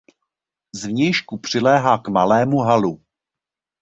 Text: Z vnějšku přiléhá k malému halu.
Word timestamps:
Z 0.75 0.85
vnějšku 0.85 1.37
přiléhá 1.37 1.97
k 1.97 2.07
malému 2.07 2.57
halu. 2.59 3.01